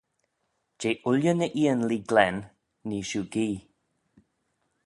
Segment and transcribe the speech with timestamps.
[0.79, 2.37] Jeh ooilley ny eeanlee glen
[2.87, 3.55] nee shiu gee.